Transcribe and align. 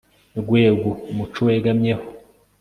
rwego 0.41 0.89
umuco 1.11 1.39
wegamyeho 1.47 2.05